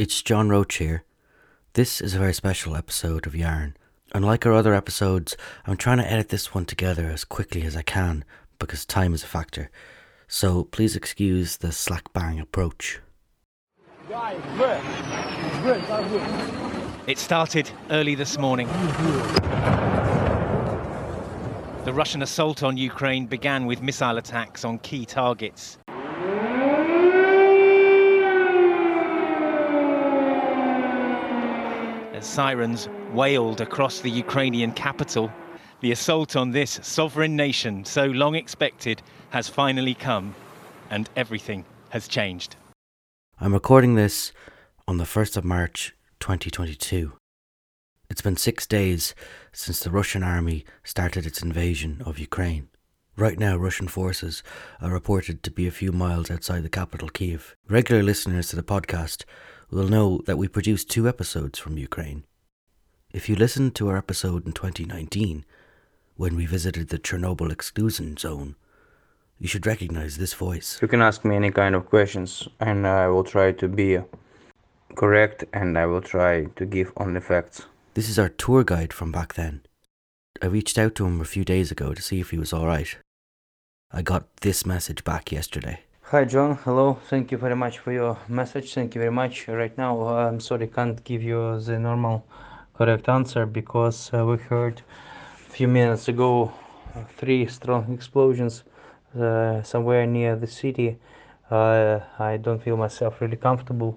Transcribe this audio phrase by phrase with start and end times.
[0.00, 1.04] It's John Roach here.
[1.74, 3.76] This is a very special episode of Yarn.
[4.14, 5.36] Unlike our other episodes,
[5.66, 8.24] I'm trying to edit this one together as quickly as I can
[8.58, 9.70] because time is a factor.
[10.26, 13.00] So please excuse the slack bang approach.
[17.06, 18.68] It started early this morning.
[21.84, 25.76] The Russian assault on Ukraine began with missile attacks on key targets.
[32.20, 35.32] As sirens wailed across the Ukrainian capital,
[35.80, 40.34] the assault on this sovereign nation, so long expected, has finally come,
[40.90, 42.56] and everything has changed.
[43.40, 44.32] I'm recording this
[44.86, 47.14] on the 1st of March 2022.
[48.10, 49.14] It's been six days
[49.50, 52.68] since the Russian army started its invasion of Ukraine.
[53.16, 54.42] Right now, Russian forces
[54.82, 57.56] are reported to be a few miles outside the capital, Kiev.
[57.66, 59.24] Regular listeners to the podcast
[59.70, 62.24] will know that we produced two episodes from Ukraine.
[63.12, 65.44] If you listened to our episode in 2019,
[66.16, 68.56] when we visited the Chernobyl exclusion zone,
[69.38, 70.78] you should recognize this voice.
[70.82, 73.98] You can ask me any kind of questions, and I will try to be
[74.96, 77.62] correct and I will try to give only facts.
[77.94, 79.62] This is our tour guide from back then.
[80.42, 82.96] I reached out to him a few days ago to see if he was alright.
[83.92, 85.80] I got this message back yesterday.
[86.10, 86.98] Hi John, hello.
[87.08, 88.74] Thank you very much for your message.
[88.74, 89.46] Thank you very much.
[89.46, 92.24] Right now, uh, I'm sorry, can't give you the normal
[92.74, 94.82] correct answer because uh, we heard
[95.46, 96.52] a few minutes ago
[96.96, 98.64] uh, three strong explosions
[99.16, 100.98] uh, somewhere near the city.
[101.48, 103.96] Uh, I don't feel myself really comfortable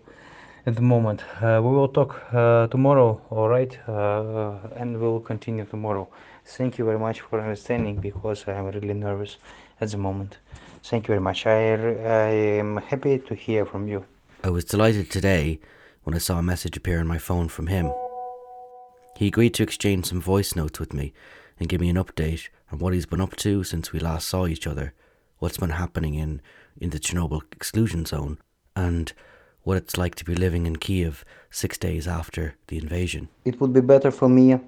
[0.67, 1.23] at the moment.
[1.41, 3.75] Uh, we will talk uh, tomorrow, all right?
[3.89, 6.08] Uh, and we will continue tomorrow.
[6.45, 9.38] Thank you very much for understanding because I am really nervous
[9.81, 10.38] at the moment.
[10.83, 11.45] Thank you very much.
[11.45, 14.05] I, I am happy to hear from you.
[14.43, 15.59] I was delighted today
[16.03, 17.91] when I saw a message appear on my phone from him.
[19.15, 21.13] He agreed to exchange some voice notes with me
[21.57, 24.45] and give me an update on what he's been up to since we last saw
[24.45, 24.93] each other,
[25.39, 26.41] what's been happening in,
[26.77, 28.38] in the Chernobyl exclusion zone,
[28.75, 29.13] and
[29.61, 33.29] what it's like to be living in Kiev six days after the invasion.
[33.45, 34.59] It would be better for me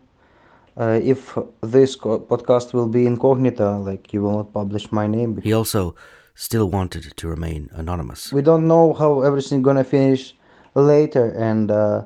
[0.78, 5.42] if this podcast will be incognito, like you will not publish my name.
[5.42, 5.96] He also
[6.36, 8.32] still wanted to remain anonymous.
[8.34, 10.36] We don't know how everything gonna finish
[10.76, 12.04] later and uh,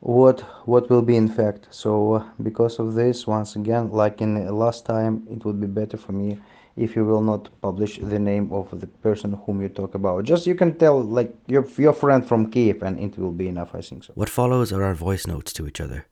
[0.00, 1.66] what what will be in fact.
[1.70, 5.66] So uh, because of this, once again, like in the last time, it would be
[5.66, 6.38] better for me
[6.76, 10.24] if you will not publish the name of the person whom you talk about.
[10.24, 13.74] Just you can tell like your your friend from Kiev, and it will be enough.
[13.74, 14.12] I think so.
[14.14, 16.06] What follows are our voice notes to each other.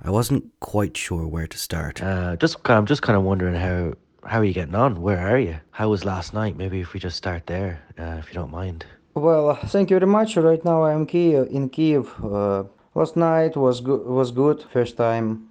[0.00, 2.02] I wasn't quite sure where to start.
[2.02, 3.94] Uh, just I'm just kind of wondering how
[4.24, 5.02] how are you getting on?
[5.02, 5.56] Where are you?
[5.70, 6.56] How was last night?
[6.56, 8.86] Maybe if we just start there, uh, if you don't mind.
[9.14, 10.36] Well, uh, thank you very much.
[10.36, 12.12] Right now I am Kiev in Kiev.
[12.22, 12.64] Uh,
[12.94, 14.06] last night was good.
[14.06, 14.62] Was good.
[14.72, 15.48] First time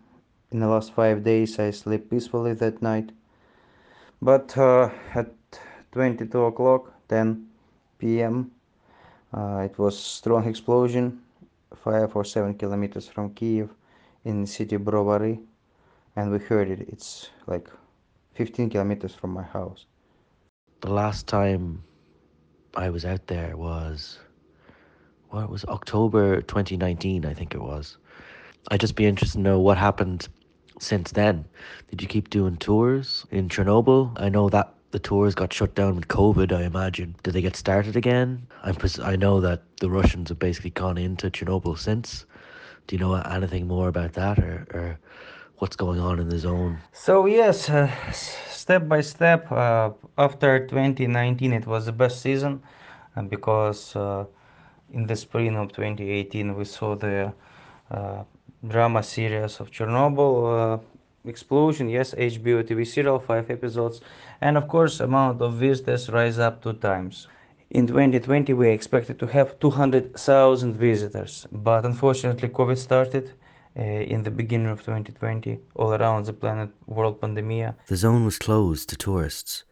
[0.51, 3.11] in the last five days I sleep peacefully that night.
[4.21, 5.31] But uh, at
[5.91, 7.47] 22 o'clock, 10
[7.99, 8.51] p.m.,
[9.33, 11.21] uh, it was strong explosion,
[11.75, 13.69] five or seven kilometers from Kiev,
[14.27, 15.39] in city Brovary,
[16.17, 16.81] and we heard it.
[16.89, 17.69] It's like
[18.35, 19.85] 15 kilometers from my house.
[20.81, 21.81] The last time
[22.75, 24.19] I was out there was
[25.29, 27.97] what was October 2019, I think it was.
[28.69, 30.27] I'd just be interested to know what happened
[30.77, 31.45] since then.
[31.89, 34.11] Did you keep doing tours in Chernobyl?
[34.17, 37.15] I know that the tours got shut down with COVID, I imagine.
[37.23, 38.45] Did they get started again?
[38.61, 42.25] I'm pres- I know that the Russians have basically gone into Chernobyl since.
[42.87, 44.99] Do you know anything more about that or, or
[45.57, 46.77] what's going on in the zone?
[46.93, 49.51] So yes, uh, step by step.
[49.51, 52.63] Uh, after 2019, it was the best season,
[53.15, 54.25] uh, because uh,
[54.93, 57.33] in the spring of 2018 we saw the
[57.91, 58.23] uh,
[58.65, 60.79] drama series of Chernobyl uh,
[61.25, 61.89] explosion.
[61.89, 63.99] Yes, HBO TV serial, five episodes,
[64.39, 67.27] and of course, amount of visitors rise up two times.
[67.69, 73.33] In 2020, we expected to have 200,000 visitors, but unfortunately, COVID started
[73.77, 77.73] uh, in the beginning of 2020 all around the planet, world pandemic.
[77.87, 79.65] The zone was closed to tourists.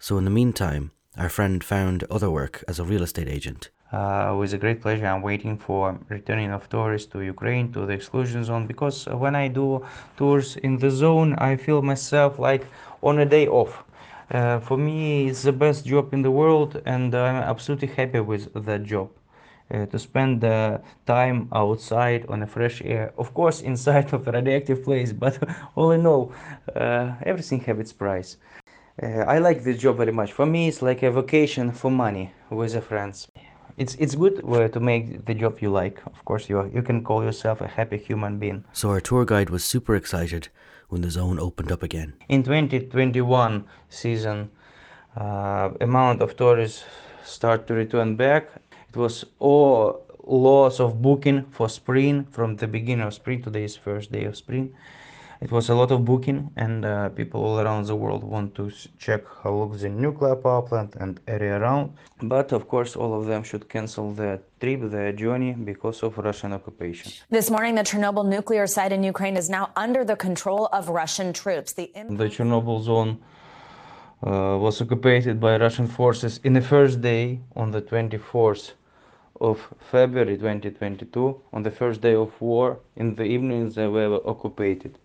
[0.00, 3.70] So, in the meantime, our friend found other work as a real estate agent.
[3.92, 7.92] Uh, with a great pleasure, I'm waiting for returning of tourists to Ukraine to the
[7.92, 9.86] exclusion zone because when I do
[10.16, 12.66] tours in the zone, I feel myself like
[13.00, 13.84] on a day off.
[14.30, 18.52] Uh, for me, it's the best job in the world, and I'm absolutely happy with
[18.54, 19.10] that job.
[19.72, 24.32] Uh, to spend the time outside on a fresh air, of course, inside of a
[24.32, 25.38] radioactive place, but
[25.76, 26.32] all in all,
[26.76, 28.36] uh, everything have its price.
[29.02, 30.32] Uh, I like this job very much.
[30.32, 33.28] For me, it's like a vacation for money with the friends.
[33.78, 36.00] it's it's good uh, to make the job you like.
[36.06, 38.64] Of course, you you can call yourself a happy human being.
[38.72, 40.48] So our tour guide was super excited
[40.92, 42.12] when the zone opened up again.
[42.28, 44.50] In 2021 season,
[45.16, 46.84] uh, amount of tourists
[47.24, 48.50] start to return back.
[48.90, 53.42] It was all loss of booking for spring from the beginning of spring.
[53.42, 54.74] Today is first day of spring
[55.42, 58.70] it was a lot of booking and uh, people all around the world want to
[58.98, 61.92] check how looks the nuclear power plant and area around.
[62.22, 66.52] But of course all of them should cancel their trip their journey because of russian
[66.52, 67.10] occupation.
[67.30, 71.32] This morning the chernobyl nuclear site in ukraine is now under the control of russian
[71.32, 71.72] troops.
[71.72, 73.18] The, the chernobyl zone
[74.24, 78.74] uh, was occupied by russian forces in the first day on the 24th
[79.40, 79.58] of
[79.90, 84.96] February 2022, on the first day of war, in the evening they were occupied.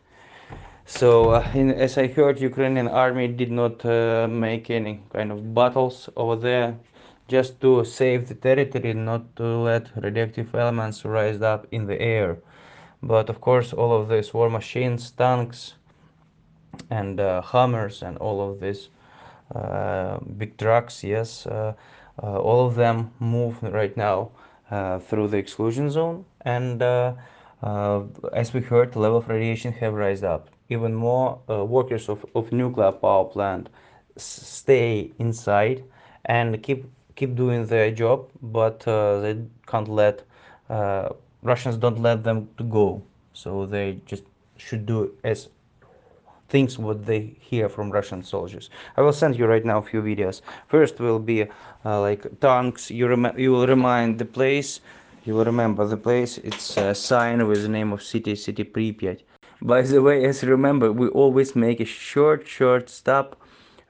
[0.90, 5.54] So, uh, in, as I heard, Ukrainian army did not uh, make any kind of
[5.54, 6.80] battles over there,
[7.28, 12.38] just to save the territory, not to let radioactive elements rise up in the air.
[13.04, 15.74] But of course, all of these war machines, tanks,
[16.90, 18.88] and uh, Hummers, and all of these
[19.54, 21.74] uh, big trucks, yes, uh,
[22.24, 24.32] uh, all of them move right now
[25.02, 30.50] through the exclusion zone, and as we heard, the level of radiation have rise up
[30.70, 33.70] even more uh, workers of, of nuclear power plant
[34.18, 35.84] stay inside
[36.26, 36.86] and keep
[37.16, 40.24] keep doing their job, but uh, they can't let
[40.70, 41.10] uh,
[41.42, 43.02] Russians don't let them to go.
[43.34, 44.24] So they just
[44.58, 45.50] should do as
[46.50, 48.70] things what they hear from Russian soldiers.
[48.96, 50.42] I will send you right now a few videos.
[50.68, 51.44] First will be
[51.86, 52.90] uh, like tanks.
[52.90, 54.80] You rem- you will remind the place.
[55.26, 56.38] You will remember the place.
[56.38, 59.22] It's a sign with the name of city, city Pripyat.
[59.62, 63.42] By the way, as you remember, we always make a short, short stop.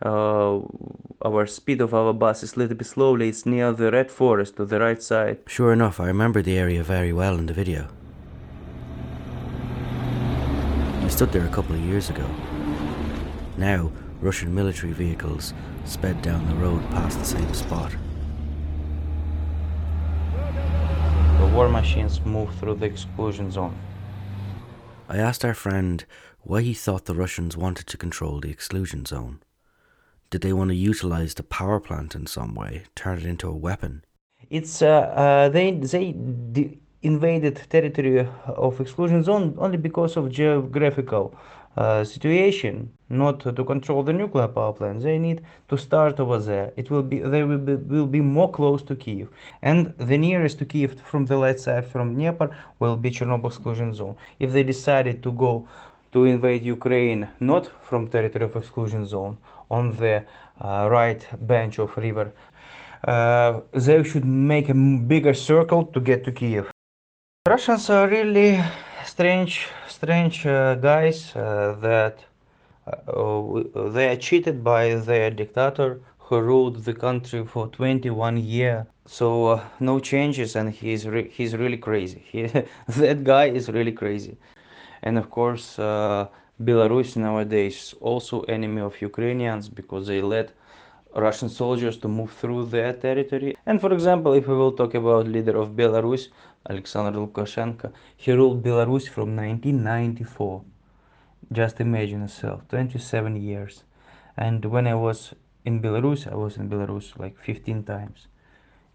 [0.01, 0.59] Uh,
[1.25, 3.29] our speed of our bus is a little bit slowly.
[3.29, 5.39] It's near the red forest to the right side.
[5.47, 7.87] Sure enough, I remember the area very well in the video.
[11.03, 12.29] I stood there a couple of years ago.
[13.57, 13.91] Now,
[14.21, 15.53] Russian military vehicles
[15.85, 17.91] sped down the road past the same spot.
[21.39, 23.75] The war machines move through the exclusion zone.
[25.09, 26.03] I asked our friend
[26.41, 29.39] why he thought the Russians wanted to control the exclusion zone.
[30.29, 33.55] Did they want to utilize the power plant in some way, turn it into a
[33.55, 34.03] weapon?
[34.49, 36.13] It's uh, uh, they they
[37.01, 41.33] invaded territory of exclusion zone only because of geographical
[41.77, 45.01] uh, situation, not to control the nuclear power plant.
[45.01, 46.73] They need to start over there.
[46.75, 49.29] It will be they will be, will be more close to Kiev,
[49.61, 53.93] and the nearest to Kiev from the left side from Dnieper will be Chernobyl exclusion
[53.93, 54.15] zone.
[54.39, 55.67] If they decided to go
[56.13, 59.37] to invade Ukraine not from territory of exclusion zone
[59.69, 60.25] on the
[60.59, 62.33] uh, right bench of river,
[63.07, 66.71] uh, they should make a bigger circle to get to Kiev.
[67.47, 68.59] Russians are really
[69.07, 72.25] strange, strange uh, guys uh, that
[72.87, 73.63] uh,
[73.95, 78.85] they are cheated by their dictator who ruled the country for 21 years.
[79.05, 82.21] So uh, no changes, and he's re- he's really crazy.
[82.31, 82.41] He,
[83.03, 84.37] that guy is really crazy,
[85.03, 86.27] and of course, uh,
[86.61, 90.51] Belarus nowadays also enemy of Ukrainians because they let
[91.15, 93.57] Russian soldiers to move through their territory.
[93.65, 96.29] And for example, if we will talk about leader of Belarus,
[96.69, 100.63] Alexander Lukashenko, he ruled Belarus from 1994.
[101.51, 103.83] Just imagine yourself, 27 years.
[104.35, 105.33] And when I was
[105.65, 108.27] in Belarus, I was in Belarus like 15 times.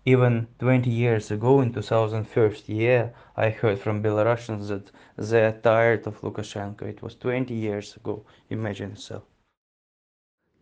[0.05, 6.07] Even 20 years ago, in 2001 year, I heard from Belarusians that they are tired
[6.07, 6.83] of Lukashenko.
[6.83, 8.25] It was 20 years ago.
[8.51, 9.23] Imagine yourself.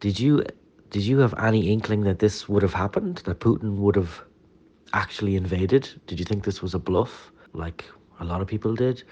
[0.00, 0.44] Did you
[0.90, 3.22] did you have any inkling that this would have happened?
[3.24, 4.24] That Putin would have
[4.92, 5.88] actually invaded?
[6.06, 7.84] Did you think this was a bluff, like
[8.20, 9.02] a lot of people did,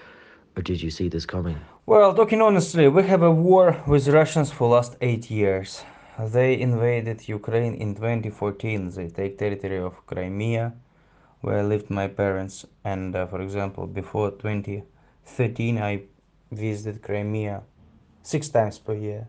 [0.55, 1.57] or did you see this coming?
[1.85, 5.83] Well, talking honestly, we have a war with Russians for last eight years.
[6.19, 8.89] They invaded Ukraine in 2014.
[8.89, 10.73] They take territory of Crimea,
[11.41, 12.65] where I lived my parents.
[12.83, 16.03] And uh, for example, before 2013, I
[16.51, 17.63] visited Crimea
[18.21, 19.27] six times per year.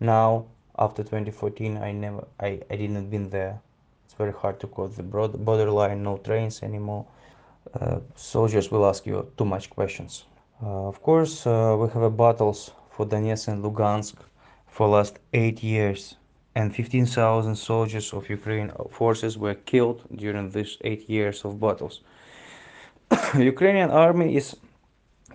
[0.00, 0.46] Now,
[0.78, 3.60] after 2014, I never, I, I didn't been there.
[4.04, 7.06] It's very hard to cross the borderline, no trains anymore.
[7.72, 10.24] Uh, soldiers will ask you too much questions.
[10.62, 14.14] Uh, of course, uh, we have battles for Donetsk and Lugansk
[14.66, 16.16] for the last eight years,
[16.54, 22.02] and 15,000 soldiers of Ukraine forces were killed during these eight years of battles.
[23.34, 24.56] Ukrainian army is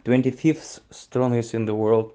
[0.05, 2.13] 25th strongest in the world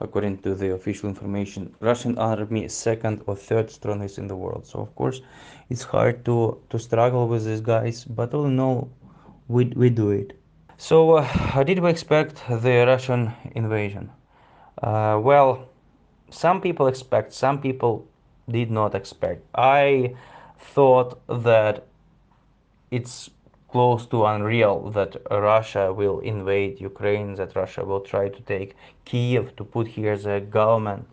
[0.00, 1.74] according to the official information.
[1.80, 4.66] Russian army is second or third strongest in the world.
[4.66, 5.20] So of course,
[5.70, 8.88] it's hard to to struggle with these guys, but all in all,
[9.48, 10.32] we we do it.
[10.76, 14.10] So uh, how did we expect the Russian invasion?
[14.82, 15.68] Uh, well,
[16.30, 18.06] some people expect, some people
[18.48, 19.44] did not expect.
[19.54, 20.14] I
[20.58, 21.86] thought that
[22.90, 23.30] it's
[23.68, 29.54] close to unreal that Russia will invade Ukraine, that Russia will try to take Kiev
[29.56, 31.06] to put here the government.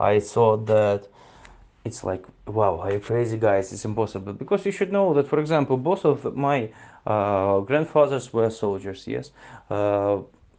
[0.00, 1.06] I thought that
[1.84, 3.72] it's like, wow, are you crazy guys?
[3.72, 4.32] It's impossible.
[4.32, 6.70] Because you should know that, for example, both of my
[7.06, 9.30] uh, grandfathers were soldiers, yes.
[9.70, 10.18] Uh,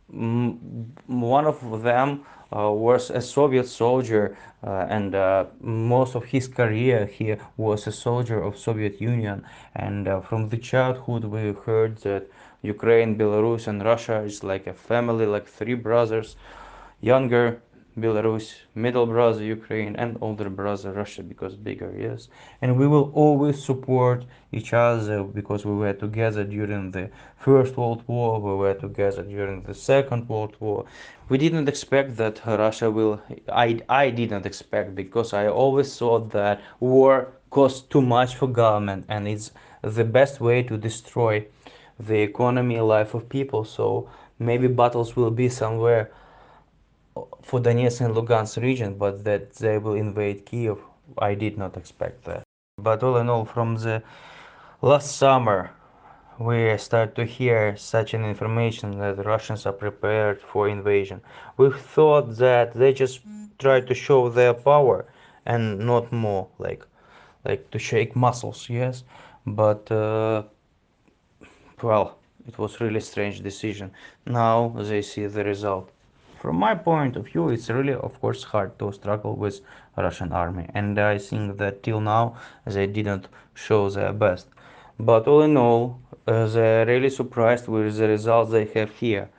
[0.10, 7.05] one of them uh, was a Soviet soldier, uh, and uh, most of his career
[7.05, 9.43] he was a soldier of Soviet Union.
[9.75, 12.29] And from the childhood, we heard that
[12.62, 16.36] Ukraine, Belarus, and Russia is like a family, like three brothers,
[17.01, 17.62] younger
[17.97, 22.27] Belarus, middle brother Ukraine, and older brother Russia because bigger, yes.
[22.62, 28.03] And we will always support each other because we were together during the First World
[28.07, 30.85] War, we were together during the Second World War.
[31.29, 36.62] We didn't expect that Russia will, I, I didn't expect because I always thought that
[36.79, 39.51] war costs too much for government and it's
[39.83, 41.45] the best way to destroy
[42.00, 43.63] the economy, life of people.
[43.63, 44.09] So
[44.39, 46.12] maybe battles will be somewhere
[47.41, 50.79] for Donetsk and Lugansk region, but that they will invade Kiev,
[51.17, 52.43] I did not expect that.
[52.77, 54.01] But all in all, from the
[54.82, 55.72] last summer,
[56.39, 61.22] we start to hear such an information that Russians are prepared for invasion.
[61.58, 63.22] We thought that they just
[63.60, 65.05] try to show their power
[65.46, 66.86] and not more, like,
[67.46, 69.03] like to shake muscles, yes.
[69.46, 70.43] But uh,
[71.82, 72.17] well,
[72.48, 73.91] it was really strange decision.
[74.25, 75.91] Now they see the result
[76.43, 79.62] from my point of view it's really of course hard to struggle with
[79.95, 82.35] russian army and i think that till now
[82.65, 84.47] they didn't show their best.
[85.00, 89.29] But all in all uh, they're really surprised with the results they have here.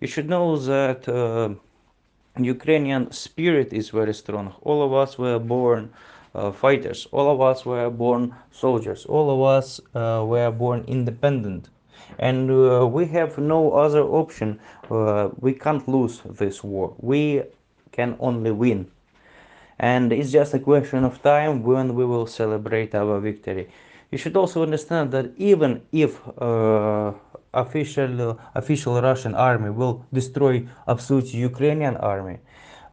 [0.00, 1.54] You should know that uh,
[2.38, 4.54] ukrainian spirit is very strong.
[4.60, 5.90] All of us were born
[6.34, 7.06] uh, fighters.
[7.10, 9.06] All of us were born soldiers.
[9.06, 11.70] All of us uh, were born independent
[12.18, 14.60] and uh, we have no other option.
[14.90, 16.94] Uh, we can't lose this war.
[16.98, 17.42] We
[17.92, 18.90] can only win.
[19.78, 23.68] And it's just a question of time when we will celebrate our victory.
[24.10, 27.12] You should also understand that even if uh,
[27.54, 32.38] official official russian army will destroy absolute ukrainian army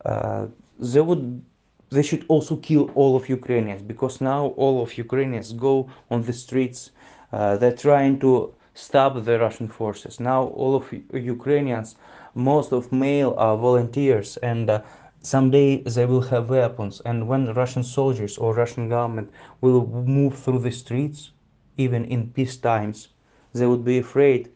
[0.05, 0.47] uh,
[0.79, 1.41] they would
[1.89, 6.33] they should also kill all of ukrainians because now all of ukrainians go on the
[6.33, 6.91] streets
[7.33, 10.19] uh, they're trying to stop the Russian forces.
[10.19, 11.95] Now all of Ukrainians,
[12.35, 14.81] most of male are volunteers and uh,
[15.19, 19.31] someday they will have weapons and when Russian soldiers or Russian government
[19.61, 21.31] will move through the streets,
[21.75, 23.07] even in peace times,
[23.51, 24.51] they would be afraid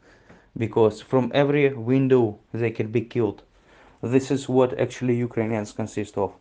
[0.56, 3.42] because from every window they can be killed.
[4.04, 6.32] This is what actually Ukrainians consist of.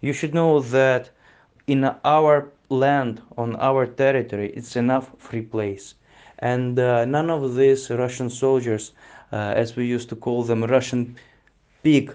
[0.00, 1.10] You should know that
[1.66, 5.94] in our land, on our territory, it's enough free place
[6.44, 8.92] and uh, none of these Russian soldiers,
[9.32, 11.16] uh, as we used to call them, Russian
[11.82, 12.14] pig,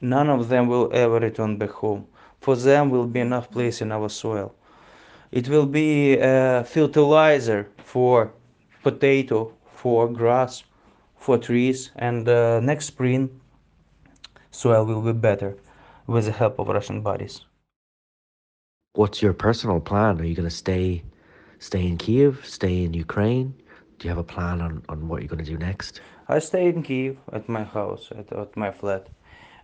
[0.00, 2.04] none of them will ever return back home.
[2.40, 4.52] For them will be enough place in our soil.
[5.30, 8.32] It will be a fertilizer for
[8.82, 10.64] potato, for grass,
[11.16, 13.40] for trees, and uh, next spring
[14.50, 15.56] soil will be better
[16.08, 17.42] with the help of Russian bodies.
[18.94, 20.20] What's your personal plan?
[20.20, 21.04] Are you going to stay
[21.60, 23.54] stay in Kiev, stay in Ukraine?
[23.98, 26.00] Do you have a plan on, on what you're going to do next?
[26.28, 29.08] I stay in Kiev at my house, at, at my flat.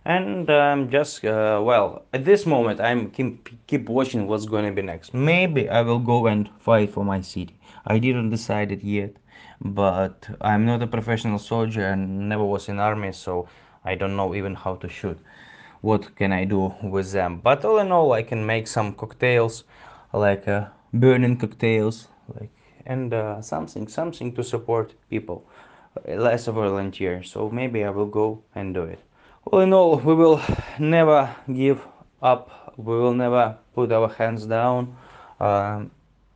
[0.03, 4.71] And I'm just, uh, well, at this moment, I'm keep, keep watching what's going to
[4.71, 5.13] be next.
[5.13, 7.55] Maybe I will go and fight for my city.
[7.87, 9.15] I didn't decide it yet,
[9.61, 13.47] but I'm not a professional soldier and never was in army, so
[13.83, 15.17] I don't know even how to shoot.
[15.81, 17.39] What can I do with them?
[17.43, 19.63] But all in all, I can make some cocktails,
[20.13, 22.07] like uh, burning cocktails,
[22.39, 22.49] like
[22.85, 25.45] and uh, something something to support people
[26.07, 27.23] less of a volunteer.
[27.23, 28.99] So maybe i will go and do it.
[29.45, 30.41] All in all we will
[30.79, 31.81] never give
[32.21, 32.73] up.
[32.77, 34.95] We will never put our hands down.
[35.39, 35.91] Um,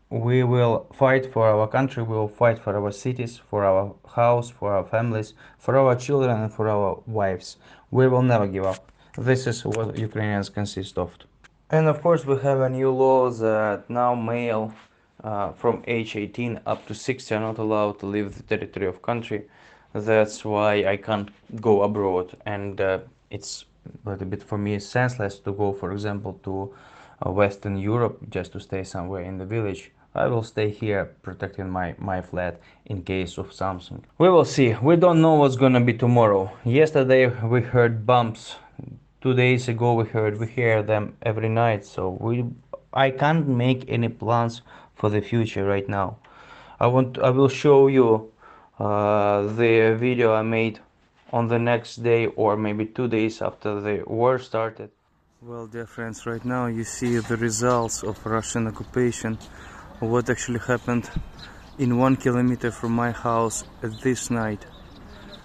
[0.10, 2.04] we will fight for our country.
[2.04, 6.42] We will fight for our cities for our house for our families for our children
[6.42, 7.58] and for our wives.
[7.92, 8.92] We will never give up.
[9.18, 11.12] This is what ukrainians consist of.
[11.70, 14.74] And of course we have a new law that now male
[15.24, 19.02] uh, from age 18 up to 60 are not allowed to leave the territory of
[19.02, 19.46] country
[19.94, 21.30] that's why i can't
[21.62, 23.00] go abroad and uh,
[23.30, 23.66] it's
[24.06, 26.74] a little bit for me senseless to go, for example, to
[27.26, 29.92] uh, Western Europe just to stay somewhere in the village.
[30.16, 34.04] I will stay here protecting my, my flat in case of something.
[34.18, 34.76] We will see.
[34.82, 36.52] We don't know what's gonna be tomorrow.
[36.66, 38.56] Yesterday we heard bumps.
[39.22, 41.86] Two days ago we heard we hear them every night.
[41.86, 42.46] So we
[42.92, 44.64] I can't make any plans
[45.00, 46.18] for the future right now.
[46.80, 48.32] I want I will show you
[48.80, 50.80] uh, the video I made
[51.32, 54.90] on the next day or maybe two days after the war started.
[55.42, 59.38] Well, dear friends, right now you see the results of Russian occupation,
[60.00, 61.10] what actually happened
[61.78, 64.66] in one kilometer from my house at this night.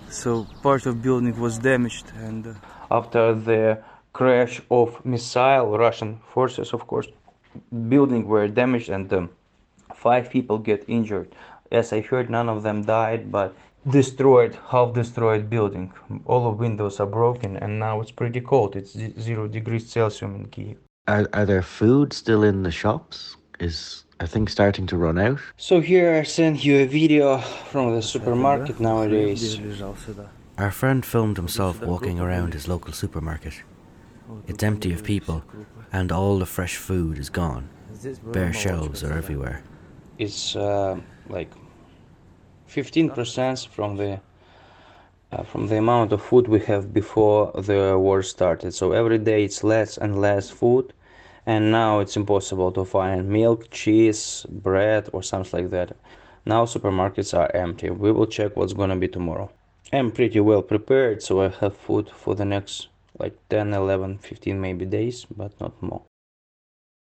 [0.08, 2.54] So part of building was damaged and uh,
[2.90, 3.82] after the
[4.12, 7.08] crash of missile, Russian forces, of course,
[7.88, 9.30] building were damaged and um,
[10.04, 11.34] five people get injured.
[11.72, 13.50] As I heard, none of them died, but
[13.90, 15.92] destroyed, half destroyed building.
[16.26, 18.76] All of windows are broken, and now it's pretty cold.
[18.76, 18.92] It's
[19.26, 20.76] zero degrees Celsius in Kiev.
[21.08, 23.36] Are, are there food still in the shops?
[23.60, 25.40] Is I think starting to run out?
[25.56, 27.38] So here I sent you a video
[27.72, 29.58] from the supermarket nowadays.
[30.58, 33.54] Our friend filmed himself walking around his local supermarket.
[34.46, 35.44] It's empty of people,
[35.92, 37.68] and all the fresh food is gone.
[38.32, 39.62] Bare shelves are everywhere.
[40.18, 41.50] It's uh, like
[42.68, 44.20] 15% from the
[45.32, 48.72] uh, from the amount of food we have before the war started.
[48.72, 50.92] So every day it's less and less food,
[51.46, 55.96] and now it's impossible to find milk, cheese, bread, or something like that.
[56.46, 57.90] Now supermarkets are empty.
[57.90, 59.50] We will check what's gonna be tomorrow.
[59.92, 64.60] I'm pretty well prepared, so I have food for the next like 10, 11, 15
[64.60, 66.02] maybe days, but not more.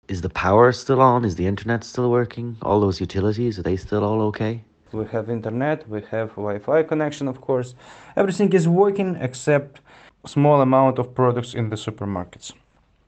[0.07, 1.25] Is the power still on?
[1.25, 2.57] Is the internet still working?
[2.61, 4.63] All those utilities, are they still all okay?
[4.93, 7.73] we have internet we have wi-fi connection of course
[8.15, 9.81] everything is working except
[10.25, 12.53] small amount of products in the supermarkets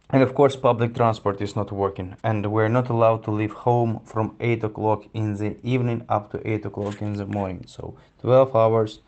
[0.10, 4.00] and of course public transport is not working and we're not allowed to leave home
[4.04, 8.56] from 8 o'clock in the evening up to 8 o'clock in the morning so 12
[8.56, 9.00] hours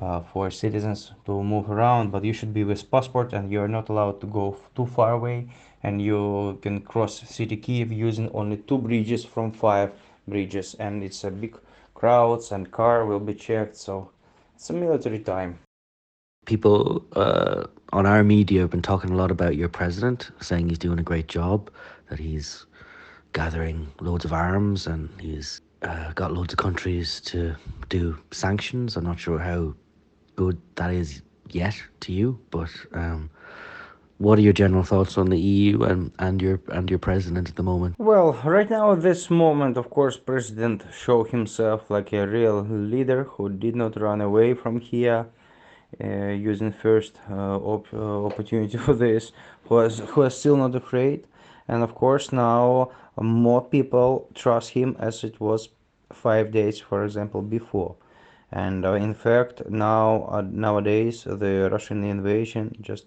[0.00, 3.88] uh, for citizens to move around but you should be with passport and you're not
[3.88, 5.48] allowed to go too far away
[5.82, 9.92] and you can cross city kiev using only two bridges from five
[10.26, 11.56] bridges and it's a big
[11.94, 13.76] crowds and car will be checked.
[13.76, 14.10] So
[14.54, 15.58] it's a military time.
[16.46, 20.78] People uh, on our media have been talking a lot about your president, saying he's
[20.78, 21.70] doing a great job,
[22.08, 22.66] that he's
[23.32, 27.54] gathering loads of arms and he's uh, got loads of countries to
[27.88, 28.96] do sanctions.
[28.96, 29.74] I'm not sure how
[30.36, 33.30] good that is yet to you, but um,
[34.18, 37.56] what are your general thoughts on the EU and, and your and your president at
[37.56, 37.96] the moment?
[37.98, 43.24] Well, right now at this moment, of course, president show himself like a real leader
[43.24, 45.26] who did not run away from here,
[46.02, 49.32] uh, using first uh, op- uh, opportunity for this,
[49.64, 51.26] who is who is still not afraid,
[51.68, 55.68] and of course now more people trust him as it was
[56.12, 57.96] five days, for example, before.
[58.52, 63.06] And uh, in fact, now uh, nowadays the Russian invasion just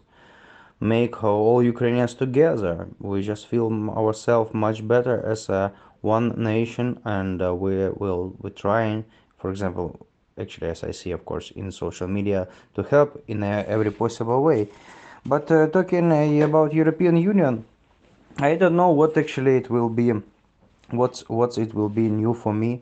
[0.79, 2.87] make all Ukrainians together.
[2.99, 8.49] We just feel ourselves much better as a one nation, and uh, we will be
[8.51, 9.03] trying,
[9.37, 10.07] for example,
[10.39, 14.41] actually as I see, of course, in social media, to help in uh, every possible
[14.41, 14.69] way.
[15.25, 17.65] But uh, talking uh, about European Union,
[18.37, 20.13] I don't know what actually it will be,
[20.91, 22.81] what's what it will be new for me.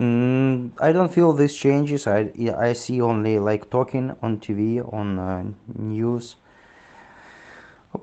[0.00, 2.06] Mm, I don't feel these changes.
[2.06, 5.44] I I see only like talking on TV on uh,
[5.78, 6.36] news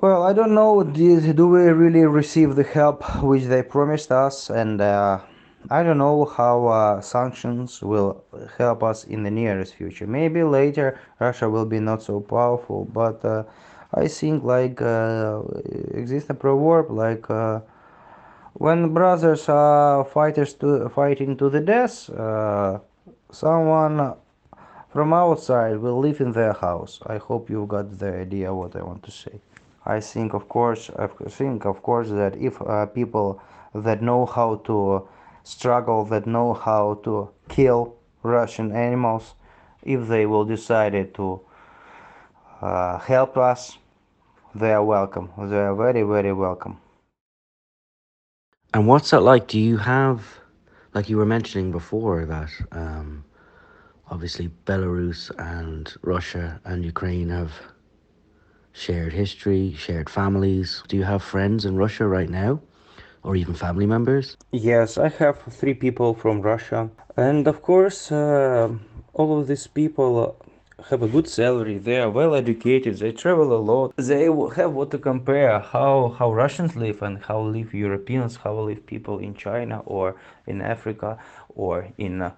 [0.00, 0.82] well, I don't know.
[0.82, 4.50] Did, do we really receive the help which they promised us?
[4.50, 5.20] And uh,
[5.70, 8.24] I don't know how uh, sanctions will
[8.58, 10.06] help us in the nearest future.
[10.06, 13.44] Maybe later Russia will be not so powerful, but uh,
[13.94, 15.42] I think like uh,
[15.92, 17.60] exists a proverb like uh,
[18.54, 22.78] when brothers are fighters to fighting to the death, uh,
[23.30, 24.14] someone
[24.90, 27.00] from outside will live in their house.
[27.06, 29.40] I hope you got the idea what I want to say.
[29.84, 33.40] I think, of course, I think, of course, that if uh, people
[33.74, 35.08] that know how to
[35.42, 39.34] struggle, that know how to kill Russian animals,
[39.82, 41.40] if they will decide to
[42.60, 43.78] uh, help us,
[44.54, 45.30] they are welcome.
[45.36, 46.78] They are very, very welcome.
[48.74, 49.48] And what's that like?
[49.48, 50.38] Do you have,
[50.94, 53.24] like you were mentioning before, that um,
[54.10, 57.52] obviously Belarus and Russia and Ukraine have
[58.72, 60.82] shared history, shared families.
[60.88, 62.60] Do you have friends in Russia right now?
[63.22, 64.36] Or even family members?
[64.50, 66.90] Yes, I have three people from Russia.
[67.16, 68.68] And of course, uh,
[69.12, 70.36] all of these people
[70.90, 71.78] have a good salary.
[71.78, 72.98] They are well educated.
[72.98, 73.92] They travel a lot.
[73.96, 74.24] They
[74.56, 79.18] have what to compare how how Russians live and how live Europeans, how live people
[79.18, 81.18] in China or in Africa
[81.54, 82.22] or in.
[82.22, 82.32] Uh,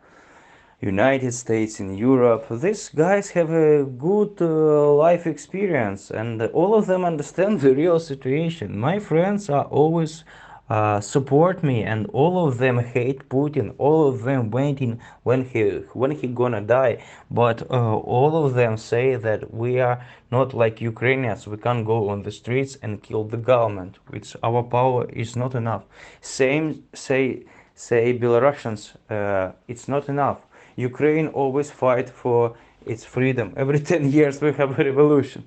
[0.84, 2.46] United States, in Europe.
[2.50, 7.98] These guys have a good uh, life experience and all of them understand the real
[7.98, 8.78] situation.
[8.78, 10.24] My friends are always
[10.68, 13.74] uh, support me and all of them hate Putin.
[13.78, 17.02] All of them waiting when he when he gonna die.
[17.30, 21.46] But uh, all of them say that we are not like Ukrainians.
[21.46, 23.98] We can't go on the streets and kill the government.
[24.08, 25.84] Which our power is not enough.
[26.20, 27.44] Same say
[27.74, 28.82] say Belarusians.
[29.10, 30.40] Uh, it's not enough
[30.76, 32.56] Ukraine always fight for
[32.86, 33.52] its freedom.
[33.56, 35.44] Every 10 years we have a revolution.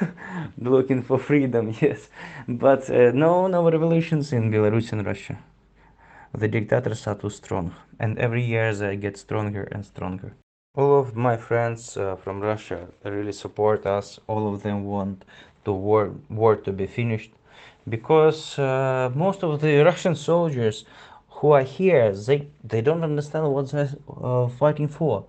[0.58, 2.08] Looking for freedom, yes.
[2.48, 5.38] But uh, no, no revolutions in Belarus and Russia.
[6.32, 7.74] The dictators are too strong.
[7.98, 10.34] And every year they get stronger and stronger.
[10.76, 14.20] All of my friends uh, from Russia really support us.
[14.28, 15.24] All of them want
[15.64, 17.32] the war, war to be finished.
[17.88, 20.84] Because uh, most of the Russian soldiers
[21.40, 23.88] who are here, they, they don't understand what they're
[24.22, 25.24] uh, fighting for.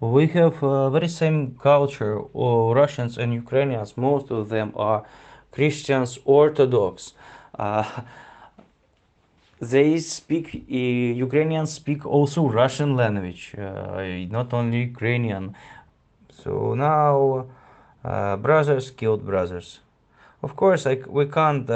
[0.00, 5.06] We have uh, very same culture, or Russians and Ukrainians, most of them are
[5.52, 7.14] Christians, Orthodox.
[7.56, 7.84] Uh,
[9.60, 10.74] they speak, uh,
[11.26, 14.02] Ukrainians speak also Russian language, uh,
[14.38, 15.54] not only Ukrainian.
[16.42, 17.46] So now,
[18.04, 19.78] uh, brothers killed brothers.
[20.42, 21.70] Of course, like, we can't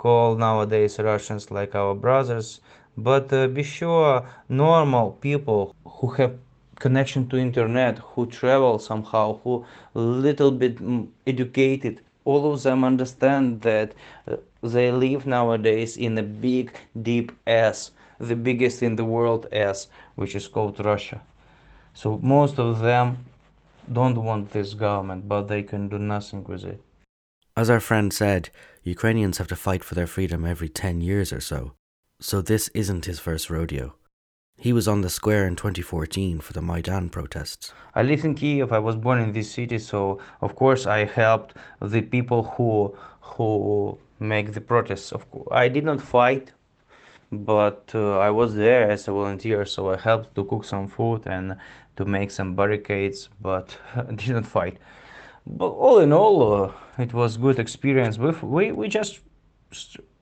[0.00, 2.60] call nowadays Russians like our brothers,
[2.96, 6.34] but uh, be sure normal people who have
[6.76, 13.60] connection to internet, who travel somehow, who little bit mm, educated, all of them understand
[13.60, 13.92] that
[14.26, 19.88] uh, they live nowadays in a big, deep S, the biggest in the world S,
[20.14, 21.20] which is called Russia.
[21.92, 23.18] So most of them
[23.92, 26.80] don't want this government, but they can do nothing with it.
[27.56, 28.50] As our friend said,
[28.84, 31.72] Ukrainians have to fight for their freedom every 10 years or so,
[32.20, 33.94] so this isn't his first rodeo.
[34.56, 37.72] He was on the square in 2014 for the Maidan protests.
[37.94, 38.72] I live in Kiev.
[38.72, 43.98] I was born in this city, so of course I helped the people who who
[44.20, 45.12] make the protests.
[45.12, 46.52] Of course, I did not fight,
[47.32, 51.22] but uh, I was there as a volunteer, so I helped to cook some food
[51.26, 51.56] and
[51.96, 53.76] to make some barricades, but
[54.14, 54.78] did not fight
[55.56, 58.18] but all in all, uh, it was good experience.
[58.18, 59.20] We we we just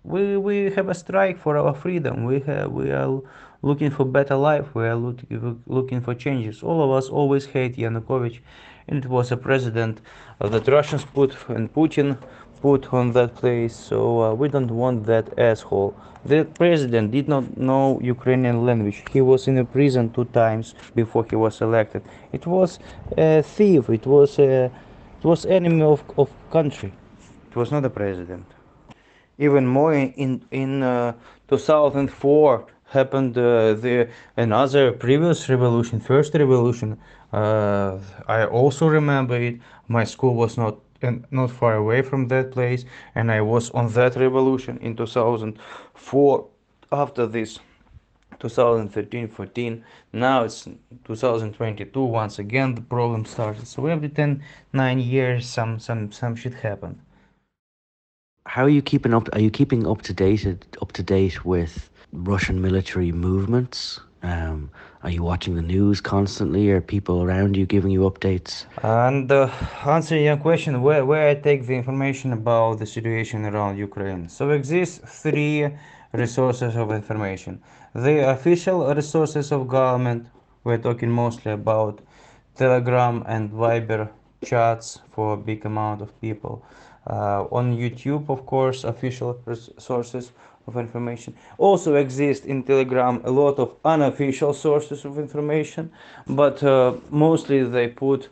[0.04, 2.24] we we have a strike for our freedom.
[2.24, 3.20] We have we are
[3.62, 4.74] looking for better life.
[4.74, 6.62] We are looking looking for changes.
[6.62, 8.40] All of us always hate Yanukovych,
[8.88, 10.00] and it was a president
[10.40, 12.16] that Russians put and Putin
[12.60, 13.76] put on that place.
[13.76, 15.94] So uh, we don't want that asshole.
[16.24, 19.04] The president did not know Ukrainian language.
[19.12, 22.02] He was in a prison two times before he was elected.
[22.32, 22.80] It was
[23.16, 23.88] a thief.
[23.88, 24.70] It was a
[25.18, 26.92] it was enemy of, of country.
[27.50, 28.46] It was not a president.
[29.38, 31.12] Even more in in uh,
[31.48, 36.98] 2004 happened uh, the another previous revolution, first revolution.
[37.32, 39.60] Uh, I also remember it.
[39.88, 40.78] My school was not
[41.30, 46.46] not far away from that place, and I was on that revolution in 2004.
[46.90, 47.60] After this
[48.40, 50.68] 2013 14 now it's
[51.04, 53.66] 2022 once again the problem started.
[53.66, 56.98] So every 10 9 years some some some shit happened.
[58.46, 60.46] How are you keeping up are you keeping up to date
[60.80, 64.00] up to date with russian military movements?
[64.22, 64.70] Um,
[65.04, 66.70] are you watching the news constantly?
[66.70, 68.64] Are people around you giving you updates?
[68.82, 69.48] And uh,
[69.86, 74.28] answering your question where, where i take the information about the situation around ukraine.
[74.28, 75.70] So exist three
[76.12, 77.60] resources of information
[77.94, 80.26] the official resources of government,
[80.64, 82.00] we're talking mostly about
[82.56, 84.08] Telegram and Viber
[84.44, 86.64] chats for a big amount of people.
[87.06, 89.40] Uh, on YouTube, of course, official
[89.78, 90.32] sources
[90.66, 91.34] of information.
[91.56, 95.90] Also exist in Telegram a lot of unofficial sources of information,
[96.26, 98.28] but uh, mostly they put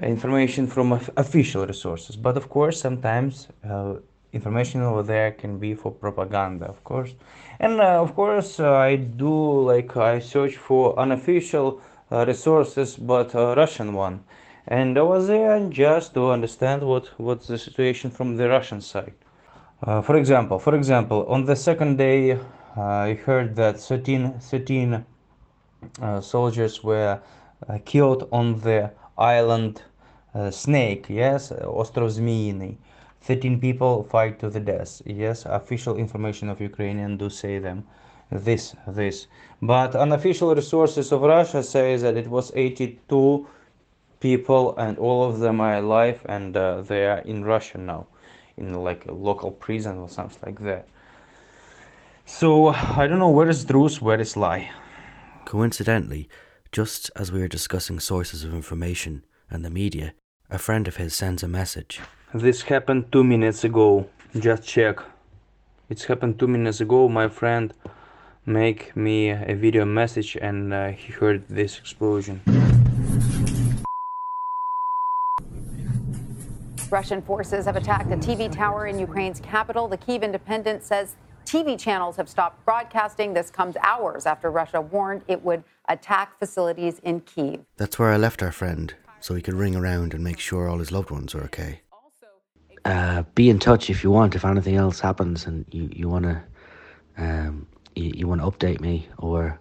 [0.00, 2.14] information from official resources.
[2.14, 3.94] But of course, sometimes uh,
[4.32, 7.14] information over there can be for propaganda, of course.
[7.58, 13.34] And uh, of course uh, i do like i search for unofficial uh, resources but
[13.34, 14.24] uh, russian one.
[14.66, 19.14] And i was there just to understand what what's the situation from the russian side.
[19.82, 25.04] Uh, for example for example on the second day uh, i heard that 13 13
[26.20, 27.18] soldiers were
[27.84, 29.82] killed on the island
[30.50, 32.76] snake yes ostrov zmiyny
[33.22, 35.02] 13 people fight to the death.
[35.04, 37.84] Yes, official information of Ukrainian do say them
[38.30, 39.26] this, this.
[39.60, 43.46] But unofficial resources of Russia say that it was 82
[44.20, 48.06] people, and all of them are alive, and uh, they are in Russia now,
[48.56, 50.88] in like a local prison or something like that.
[52.24, 54.70] So I don't know where is truth, where is lie.
[55.44, 56.28] Coincidentally,
[56.70, 60.14] just as we were discussing sources of information and the media,
[60.50, 62.00] a friend of his sends a message.
[62.34, 64.08] This happened two minutes ago.
[64.38, 64.98] Just check.
[65.88, 67.08] It's happened two minutes ago.
[67.08, 67.72] My friend
[68.46, 72.40] make me a video message and uh, he heard this explosion.
[76.90, 79.86] Russian forces have attacked a TV tower in Ukraine's capital.
[79.86, 83.32] The Kiev Independent says TV channels have stopped broadcasting.
[83.32, 87.60] This comes hours after Russia warned it would attack facilities in Kiev.
[87.76, 90.78] That's where I left our friend, so he could ring around and make sure all
[90.78, 91.80] his loved ones are okay.
[92.84, 94.34] Uh, be in touch if you want.
[94.34, 96.42] If anything else happens and you you wanna
[97.18, 99.60] um, you, you want to update me or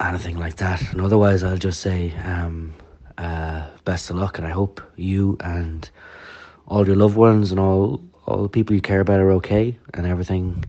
[0.00, 0.80] anything like that.
[0.92, 2.74] And otherwise, I'll just say um,
[3.18, 5.88] uh, best of luck, and I hope you and
[6.66, 10.06] all your loved ones and all all the people you care about are okay, and
[10.06, 10.64] everything.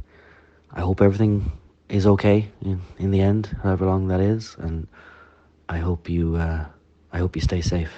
[0.76, 1.52] I hope everything
[1.90, 4.88] is okay in, in the end, however long that is, and
[5.70, 6.66] I hope you uh,
[7.14, 7.94] I hope you stay safe.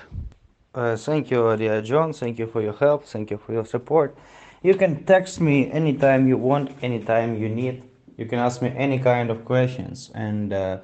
[0.75, 2.11] Uh, thank you, dear John.
[2.11, 3.05] Thank you for your help.
[3.05, 4.15] Thank you for your support.
[4.61, 7.83] You can text me anytime you want, anytime you need.
[8.17, 10.79] You can ask me any kind of questions, and uh,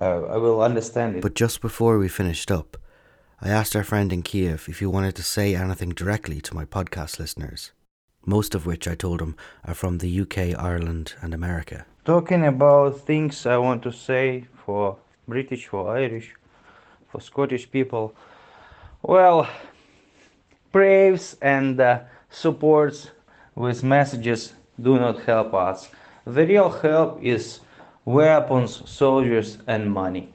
[0.00, 1.22] uh, I will understand it.
[1.22, 2.76] But just before we finished up,
[3.40, 6.64] I asked our friend in Kiev if he wanted to say anything directly to my
[6.64, 7.72] podcast listeners,
[8.26, 11.86] most of which I told him are from the UK, Ireland, and America.
[12.04, 14.96] Talking about things I want to say for
[15.28, 16.34] British, for Irish,
[17.10, 18.14] for Scottish people.
[19.02, 19.48] Well,
[20.72, 23.10] praise and uh, supports
[23.54, 25.90] with messages do not help us.
[26.24, 27.60] The real help is
[28.04, 30.32] weapons, soldiers, and money.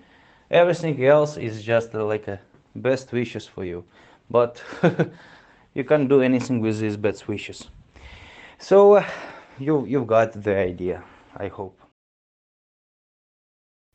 [0.51, 2.39] Everything else is just uh, like a
[2.75, 3.83] best wishes for you,
[4.29, 4.61] but
[5.73, 7.69] you can't do anything with these best wishes.
[8.59, 9.05] So uh,
[9.59, 11.03] you you've got the idea.
[11.37, 11.79] I hope.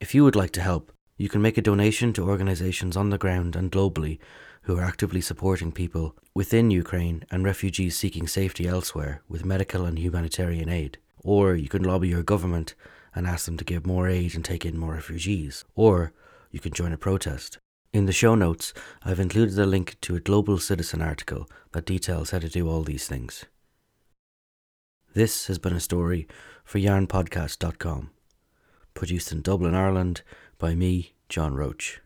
[0.01, 3.19] If you would like to help, you can make a donation to organisations on the
[3.19, 4.19] ground and globally
[4.63, 9.99] who are actively supporting people within Ukraine and refugees seeking safety elsewhere with medical and
[9.99, 10.97] humanitarian aid.
[11.23, 12.75] Or you can lobby your government
[13.15, 15.63] and ask them to give more aid and take in more refugees.
[15.75, 16.15] Or
[16.51, 17.59] you can join a protest.
[17.93, 22.31] In the show notes, I've included a link to a Global Citizen article that details
[22.31, 23.45] how to do all these things.
[25.13, 26.27] This has been a story
[26.65, 28.09] for yarnpodcast.com,
[28.95, 30.23] produced in Dublin, Ireland
[30.61, 32.01] by me, John Roach.